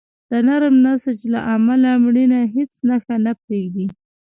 د 0.31 0.31
نرم 0.47 0.75
نسج 0.85 1.19
له 1.33 1.39
امله 1.53 1.91
مړینه 2.03 2.39
هیڅ 2.55 2.73
نښه 2.87 3.15
نه 3.25 3.31
پرېږدي. 3.41 3.85